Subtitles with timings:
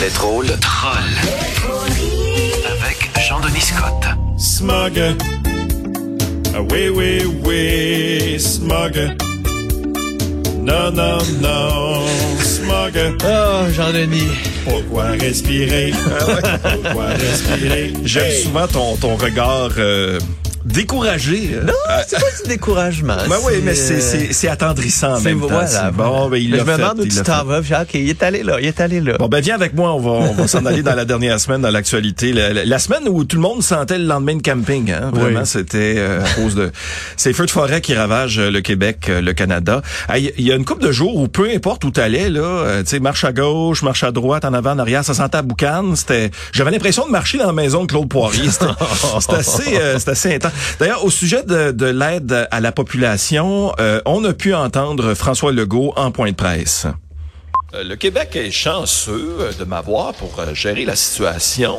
[0.00, 1.16] Les drôles trolls.
[2.80, 4.04] Avec Jean-Denis Scott.
[4.38, 5.00] Smug.
[6.54, 9.16] Ah oui, oui, oui, smug.
[10.62, 12.02] Non, non, non,
[12.42, 13.16] smug.
[13.24, 14.30] Oh, Jean-Denis.
[14.64, 15.92] Pourquoi respirer?
[16.62, 17.92] Pourquoi respirer?
[18.04, 18.42] J'aime Hey!
[18.42, 20.18] souvent ton, ton regard euh,
[20.66, 21.50] découragé.
[21.64, 21.72] Non,
[22.06, 23.16] c'est pas du découragement.
[23.28, 25.46] Ben oui, mais c'est, euh, c'est, c'est attendrissant en c'est- même temps.
[25.48, 27.58] voilà, bon, ben, il Mais je me fait, demande où tu t'en vas.
[27.60, 29.16] OK, il est allé là, il est allé là.
[29.18, 31.60] Bon, ben viens avec moi, on va, on va s'en aller dans la dernière semaine
[31.60, 32.32] dans l'actualité.
[32.32, 34.90] La, la- la semaine où tout le monde sentait le lendemain de camping.
[34.92, 35.10] Hein?
[35.12, 35.46] Vraiment, Oui.
[35.46, 36.70] c'était euh, à cause de
[37.16, 39.82] ces feux de forêt qui ravagent euh, le Québec, euh, le Canada.
[40.08, 42.82] Ah, Il y a une couple de jours où peu importe où t'allais, là, euh,
[42.82, 45.42] tu sais, marche à gauche, marche à droite, en avant, en arrière, ça sentait à
[45.42, 45.94] boucan.
[45.94, 48.48] C'était, j'avais l'impression de marcher dans la maison de Claude Poirier.
[48.50, 48.66] C'était
[49.36, 50.52] assez, euh, c'était assez intense.
[50.78, 55.52] D'ailleurs, au sujet de, de l'aide à la population, euh, on a pu entendre François
[55.52, 56.86] Legault en point de presse.
[57.74, 61.76] Euh, Le Québec est chanceux de m'avoir pour euh, gérer la situation.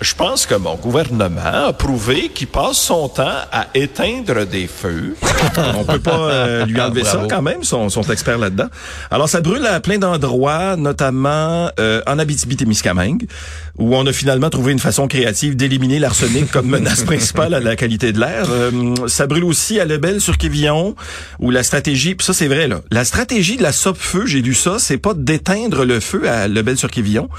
[0.00, 5.16] Je pense que mon gouvernement a prouvé qu'il passe son temps à éteindre des feux.
[5.74, 8.66] On peut pas euh, lui enlever ça quand même, son, son expert là-dedans.
[9.10, 13.26] Alors ça brûle à plein d'endroits, notamment euh, en Abitibi-Témiscamingue,
[13.78, 17.74] où on a finalement trouvé une façon créative d'éliminer l'arsenic comme menace principale à la
[17.74, 18.48] qualité de l'air.
[18.50, 20.94] Euh, ça brûle aussi à Lebel sur Quévillon,
[21.38, 24.54] où la stratégie, puis ça c'est vrai là, la stratégie de la SOP-feu, j'ai lu
[24.54, 27.30] ça, c'est pas d'éteindre le feu à Lebel sur Quévillon,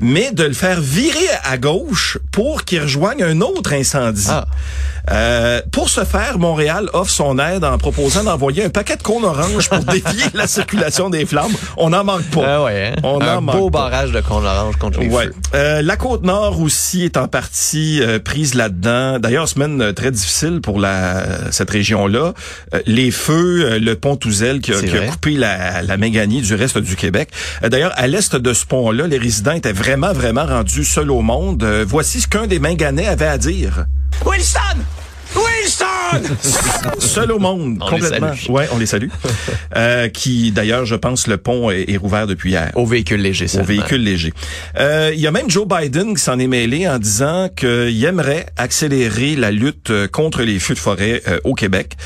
[0.00, 4.26] mais de le faire virer à gauche pour qu'il rejoigne un autre incendie.
[4.28, 4.46] Ah.
[5.10, 9.24] Euh, pour ce faire, Montréal offre son aide en proposant d'envoyer un paquet de cônes
[9.24, 11.52] orange pour dévier la circulation des flammes.
[11.76, 12.42] On n'en manque pas.
[12.46, 13.00] Ah ouais, hein?
[13.02, 13.90] On Un en beau manque pas.
[13.90, 15.26] barrage de con orange contre les Ouais.
[15.26, 15.34] feux.
[15.54, 19.18] Euh, la côte nord aussi est en partie euh, prise là-dedans.
[19.18, 22.32] D'ailleurs, semaine euh, très difficile pour la cette région-là.
[22.74, 26.40] Euh, les feux, euh, le pont Touzel qui a, qui a coupé la, la Méganie
[26.40, 27.28] du reste du Québec.
[27.62, 31.20] Euh, D'ailleurs, à l'est de ce pont-là, les résidents étaient vraiment, vraiment rendus seuls au
[31.20, 31.62] monde.
[31.62, 33.84] Euh, voici ce qu'un des Minganais avait à dire.
[34.24, 34.58] Wilson!
[35.36, 36.34] Wilson!
[37.00, 38.34] Seul au monde, On les complètement.
[38.34, 38.50] salue.
[38.50, 39.08] Ouais, on les salue.
[39.76, 42.70] Euh, qui, d'ailleurs, je pense, le pont est, est rouvert depuis hier.
[42.76, 43.66] Au véhicule léger, Au seulement.
[43.66, 44.32] véhicule léger.
[44.78, 48.46] Euh, Il y a même Joe Biden qui s'en est mêlé en disant qu'il aimerait
[48.56, 51.96] accélérer la lutte euh, contre les feux de forêt euh, au Québec.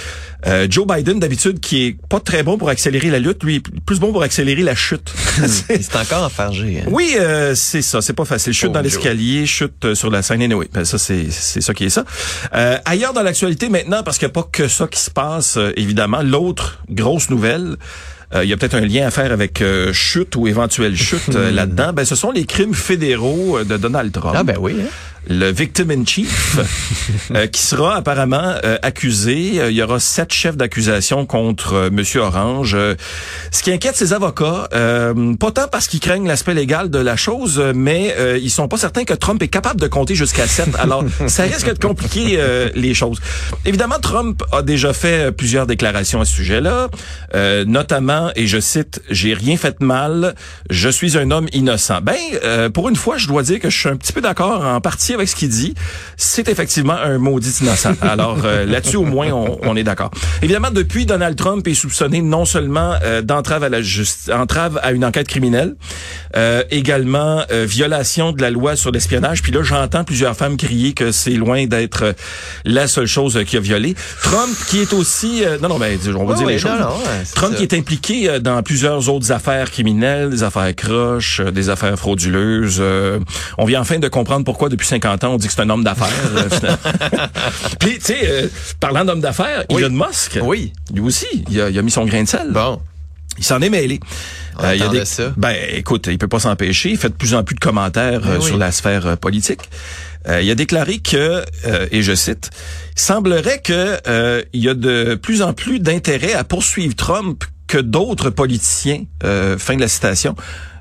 [0.47, 3.81] Euh, Joe Biden, d'habitude, qui est pas très bon pour accélérer la lutte, lui, est
[3.85, 5.13] plus bon pour accélérer la chute.
[5.47, 6.81] C'est- encore enfargé.
[6.81, 6.89] Hein?
[6.93, 8.53] oui, euh, c'est ça, c'est pas facile.
[8.53, 10.41] Chute dans l'escalier, chute euh, sur la scène.
[10.43, 12.05] Anyway, ben, ça c'est c'est ça qui est ça.
[12.55, 15.59] Euh, ailleurs dans l'actualité maintenant, parce qu'il n'y a pas que ça qui se passe,
[15.77, 17.77] évidemment, l'autre grosse nouvelle.
[18.35, 21.35] euh, Il y a peut-être un lien à faire avec euh, chute ou éventuelle chute
[21.35, 21.93] euh, là-dedans.
[21.93, 24.77] Ben, ce sont les crimes fédéraux de Donald Trump Ah ben oui.
[24.81, 24.87] Hein?
[25.29, 26.59] Le victim in chief,
[27.35, 29.61] euh, qui sera apparemment euh, accusé.
[29.61, 32.75] Euh, il y aura sept chefs d'accusation contre euh, Monsieur Orange.
[32.75, 32.95] Euh,
[33.51, 37.17] ce qui inquiète ses avocats, euh, pas tant parce qu'ils craignent l'aspect légal de la
[37.17, 40.69] chose, mais euh, ils sont pas certains que Trump est capable de compter jusqu'à sept.
[40.79, 43.21] Alors, ça risque de compliquer euh, les choses.
[43.67, 46.89] Évidemment, Trump a déjà fait plusieurs déclarations à ce sujet-là,
[47.35, 50.35] euh, notamment, et je cite, «J'ai rien fait de mal,
[50.71, 52.01] je suis un homme innocent».
[52.03, 54.65] Ben, euh, pour une fois, je dois dire que je suis un petit peu d'accord
[54.65, 55.75] en partie avec ce qu'il dit.
[56.17, 57.95] C'est effectivement un maudit innocent.
[58.01, 60.11] Alors euh, là-dessus, au moins, on, on est d'accord.
[60.43, 64.93] Évidemment, depuis, Donald Trump est soupçonné non seulement euh, d'entrave à la justice, entrave à
[64.93, 65.77] une enquête criminelle,
[66.37, 69.43] euh, également euh, violation de la loi sur l'espionnage.
[69.43, 72.13] Puis là, j'entends plusieurs femmes crier que c'est loin d'être euh,
[72.65, 73.95] la seule chose euh, qui a violé.
[74.23, 76.71] Trump, qui est aussi, euh, non, non, ben, on va dire les choses.
[76.73, 77.59] non, non, ouais, c'est Trump ça.
[77.59, 82.79] qui est impliqué dans plusieurs autres affaires criminelles, des affaires croches, euh, des affaires frauduleuses.
[82.81, 83.19] Euh,
[83.59, 85.85] on vient enfin de comprendre pourquoi depuis 50 ans on dit que c'est un homme
[85.85, 86.09] d'affaires.
[86.37, 86.49] euh.
[87.81, 88.49] Puis tu sais, euh,
[88.81, 89.83] parlant d'homme d'affaires, Oui.
[89.83, 90.73] Elon Musk, Oui.
[90.93, 92.49] lui aussi, il a, il a mis son grain de sel.
[92.51, 92.81] Bon.
[93.39, 94.01] Il s'en est mêlé.
[94.59, 95.33] On Euh, il y a des, ça.
[95.37, 96.91] Ben, écoute, il peut pas s'empêcher.
[96.91, 98.45] Il fait de plus en plus de commentaires Ben euh, oui.
[98.45, 99.61] sur la sphère euh, politique.
[100.43, 101.43] Il a déclaré que,
[101.91, 102.51] et je cite,
[102.95, 107.79] il semblerait que il y a de plus en plus d'intérêt à poursuivre Trump que
[107.79, 109.05] d'autres politiciens.
[109.23, 110.37] Fin de la citation.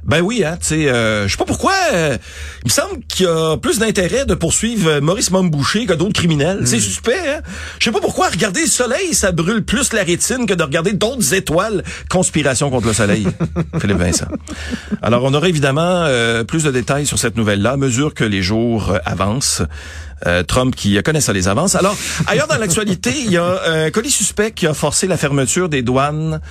[0.08, 1.74] Ben oui, hein, tu sais, euh, je sais pas pourquoi.
[1.94, 2.18] euh,
[2.64, 6.14] il me semble qu'il y a plus d'intérêt de poursuivre euh, Maurice Momboucher que d'autres
[6.14, 6.62] criminels.
[6.66, 7.42] C'est suspect, hein.
[7.80, 10.94] Je sais pas pourquoi regarder le soleil, ça brûle plus la rétine que de regarder
[10.94, 11.84] d'autres étoiles.
[12.10, 13.28] Conspiration contre le soleil.
[13.82, 14.28] Philippe Vincent.
[15.02, 18.42] Alors, on aura évidemment euh, plus de détails sur cette nouvelle-là à mesure que les
[18.42, 19.62] jours avancent.
[20.26, 21.76] Euh, Trump qui connaît ça les avances.
[21.76, 25.16] Alors, ailleurs dans l'actualité, il y a euh, un colis suspect qui a forcé la
[25.18, 26.42] fermeture des douanes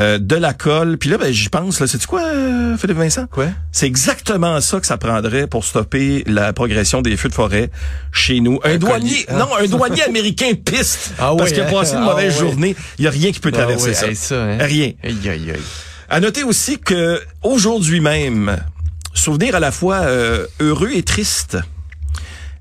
[0.00, 0.96] euh, de la colle.
[0.96, 1.80] Puis là, ben, j'y pense.
[1.80, 3.26] Là, c'est quoi, euh, Philippe Vincent?
[3.28, 3.46] Quoi?
[3.72, 7.70] C'est exactement ça que ça prendrait pour stopper la progression des feux de forêt
[8.12, 8.60] chez nous.
[8.62, 9.38] Un, Un douanier, colis, hein?
[9.38, 11.72] non, un douanier américain piste Ah parce oui, qu'il a hein?
[11.72, 12.76] passé une Ah mauvaise journée.
[12.98, 14.36] Il y a rien qui peut Ah traverser oui, ça.
[14.44, 14.58] hein?
[14.60, 14.92] Rien.
[15.02, 15.60] Aïe, aïe, aïe.
[16.08, 18.56] À noter aussi que aujourd'hui même,
[19.14, 21.56] souvenir à la fois euh, heureux et triste.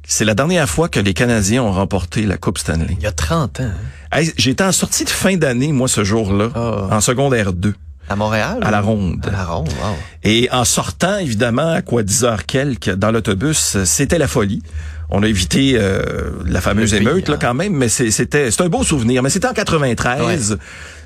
[0.07, 2.95] C'est la dernière fois que les Canadiens ont remporté la Coupe Stanley.
[2.97, 3.63] Il y a 30 ans.
[3.63, 3.73] hein?
[4.19, 6.87] Hey, J'étais en sortie de fin d'année, moi, ce jour-là, Ah.
[6.95, 7.73] en secondaire 2,
[8.09, 8.59] À Montréal?
[8.61, 9.25] à la ronde.
[9.27, 9.95] À la ronde, wow.
[10.23, 14.61] Et en sortant, évidemment, à quoi 10 heures quelques, dans l'autobus, c'était la folie.
[15.09, 17.39] On a évité euh, la fameuse pays, émeute, là, hein.
[17.39, 19.21] quand même, mais c'était c'est un beau souvenir.
[19.21, 20.57] Mais c'était en 93.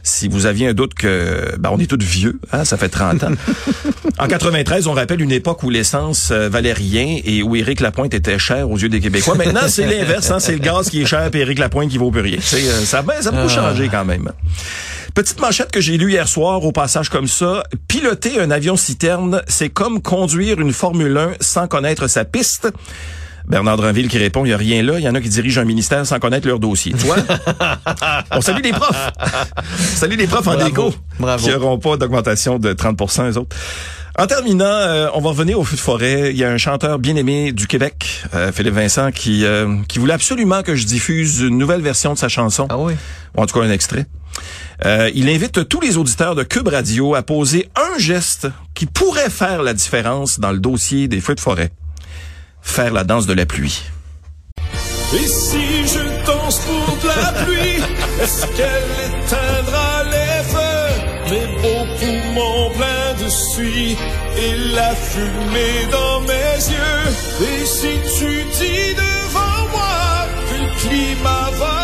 [0.01, 3.25] Si vous aviez un doute que ben, on est tous vieux, hein, ça fait 30
[3.25, 3.31] ans.
[4.18, 8.13] en 93, on rappelle une époque où l'essence euh, valait rien et où Éric Lapointe
[8.13, 9.36] était cher aux yeux des Québécois.
[9.36, 12.12] Maintenant, c'est l'inverse, hein, c'est le gaz qui est cher et Éric Lapointe qui vaut
[12.12, 12.38] plus rien.
[12.38, 14.31] Euh, ça, ben, ça a beaucoup changé quand même.
[15.14, 17.64] Petite manchette que j'ai lue hier soir au passage comme ça.
[17.88, 22.70] Piloter un avion citerne, c'est comme conduire une Formule 1 sans connaître sa piste.
[23.48, 25.00] Bernard Dranville qui répond, il n'y a rien là.
[25.00, 26.94] Il y en a qui dirigent un ministère sans connaître leur dossier.
[26.94, 27.16] Toi?
[28.32, 29.12] On salue les profs.
[29.96, 30.94] Salut les profs en déco.
[31.20, 31.44] Bravo.
[31.44, 33.56] Qui n'auront pas d'augmentation de 30 eux autres.
[34.18, 36.32] En terminant, euh, on va revenir au feu de forêt.
[36.32, 39.98] Il y a un chanteur bien aimé du Québec, euh, Philippe Vincent, qui, euh, qui
[39.98, 42.94] voulait absolument que je diffuse une nouvelle version de sa chanson Ah oui?
[43.38, 44.06] ou en tout cas un extrait.
[44.86, 49.30] Euh, il invite tous les auditeurs de Cube Radio à poser un geste qui pourrait
[49.30, 51.71] faire la différence dans le dossier des feux de forêt.
[52.62, 53.83] Faire la danse de la pluie.
[55.13, 57.83] Et si je danse pour de la pluie,
[58.21, 60.69] est-ce qu'elle éteindra les feux?
[61.31, 63.97] Mes beaux poumons pleins de suie
[64.38, 67.03] et la fumée dans mes yeux.
[67.41, 71.79] Et si tu dis devant moi que le climat va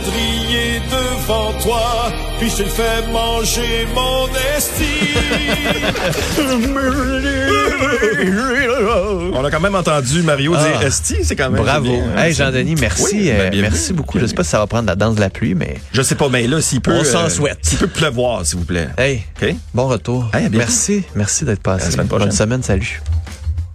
[0.00, 4.18] cendrier devant toi, puis je le fais manger mon.
[9.34, 10.68] On a quand même entendu Mario Ah.
[10.68, 11.84] dire Esti, c'est quand même Bravo.
[11.84, 13.02] bien, hein, hey, Jean-Denis, merci.
[13.04, 13.62] Oui, ben, euh, bienvenue.
[13.62, 14.18] merci beaucoup.
[14.18, 16.14] Je sais pas si ça va prendre la danse de la pluie, mais Je sais
[16.14, 16.92] pas, mais là, s'il peut...
[16.92, 17.58] On s'en souhaite.
[17.62, 18.88] S'il peut pleuvoir, s'il vous plaît.
[18.98, 19.54] hey, OK?
[19.74, 20.28] bon retour.
[20.34, 21.04] Hey, merci.
[21.14, 21.86] Merci d'être À passé.
[21.86, 22.28] la semaine prochaine.
[22.28, 22.62] Bonne semaine.
[22.62, 23.00] Salut.